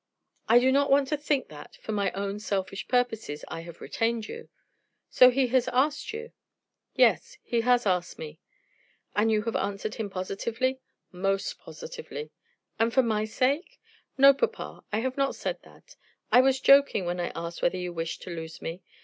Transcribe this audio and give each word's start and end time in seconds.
"I 0.49 0.57
do 0.57 0.71
not 0.71 0.89
want 0.89 1.09
to 1.09 1.15
think 1.17 1.49
that 1.49 1.75
for 1.75 1.91
my 1.91 2.09
own 2.13 2.39
selfish 2.39 2.87
purposes 2.87 3.45
I 3.49 3.61
have 3.61 3.81
retained 3.81 4.27
you. 4.27 4.49
So 5.11 5.29
he 5.29 5.45
has 5.49 5.67
asked 5.67 6.11
you?" 6.11 6.31
"Yes; 6.95 7.37
he 7.43 7.61
has 7.61 7.85
asked 7.85 8.17
me." 8.17 8.39
"And 9.15 9.31
you 9.31 9.43
have 9.43 9.55
answered 9.55 9.93
him 9.93 10.09
positively?" 10.09 10.79
"Most 11.11 11.59
positively." 11.59 12.31
"And 12.79 12.91
for 12.91 13.03
my 13.03 13.25
sake?" 13.25 13.79
"No, 14.17 14.33
papa; 14.33 14.83
I 14.91 15.01
have 15.01 15.17
not 15.17 15.35
said 15.35 15.61
that. 15.61 15.97
I 16.31 16.41
was 16.41 16.59
joking 16.59 17.05
when 17.05 17.19
I 17.19 17.29
asked 17.35 17.61
whether 17.61 17.77
you 17.77 17.93
wished 17.93 18.23
to 18.23 18.31
lose 18.35 18.59
me. 18.59 18.81